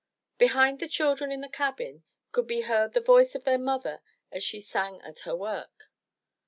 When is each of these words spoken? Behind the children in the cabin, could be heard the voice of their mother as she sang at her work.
Behind 0.39 0.79
the 0.79 0.87
children 0.87 1.31
in 1.31 1.41
the 1.41 1.47
cabin, 1.47 2.01
could 2.31 2.47
be 2.47 2.61
heard 2.61 2.93
the 2.93 3.01
voice 3.01 3.35
of 3.35 3.43
their 3.43 3.59
mother 3.59 4.01
as 4.31 4.43
she 4.43 4.59
sang 4.59 4.99
at 5.01 5.19
her 5.19 5.35
work. 5.35 5.91